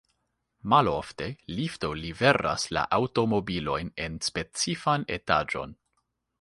Malofte, 0.71 1.27
lifto 1.59 1.91
liveras 1.99 2.65
la 2.79 2.87
aŭtomobilojn 2.99 3.95
en 4.07 4.19
specifan 4.31 5.07
etaĝon. 5.21 5.81